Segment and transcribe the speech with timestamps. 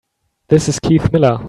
[0.47, 1.39] This is Keith Miller.